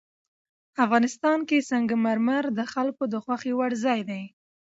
[0.85, 4.23] افغانستان کې سنگ مرمر د خلکو د خوښې وړ ځای دی.